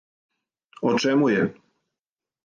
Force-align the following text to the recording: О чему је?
О 0.91 0.93
чему 1.03 1.29
је? 1.33 1.43